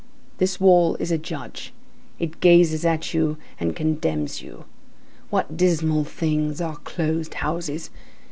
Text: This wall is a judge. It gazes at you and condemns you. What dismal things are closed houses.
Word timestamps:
This 0.39 0.59
wall 0.59 0.95
is 0.95 1.11
a 1.11 1.19
judge. 1.19 1.73
It 2.17 2.39
gazes 2.39 2.83
at 2.85 3.13
you 3.13 3.37
and 3.59 3.75
condemns 3.75 4.41
you. 4.41 4.65
What 5.29 5.55
dismal 5.55 6.05
things 6.05 6.59
are 6.59 6.77
closed 6.77 7.35
houses. 7.35 7.91